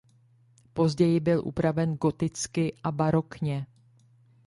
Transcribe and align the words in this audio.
Později 0.73 1.19
byl 1.19 1.47
upraven 1.47 1.95
goticky 1.95 2.75
a 2.83 2.91
barokně. 2.91 3.67